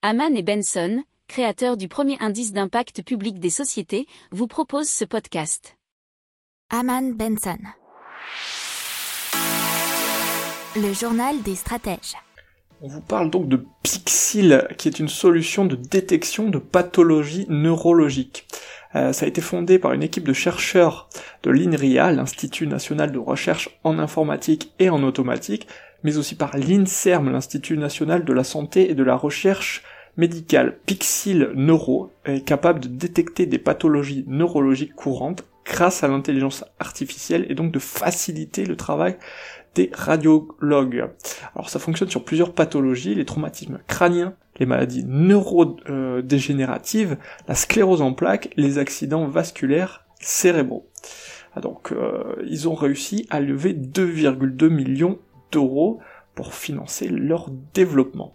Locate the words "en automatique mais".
24.90-26.16